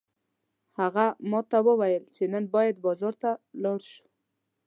هغه 0.79 1.05
ماته 1.31 1.59
وویل 1.67 2.03
چې 2.15 2.23
نن 2.33 2.43
باید 2.55 2.75
بازار 2.85 3.13
ته 3.21 3.31
لاړ 3.63 3.79
شو 3.91 4.05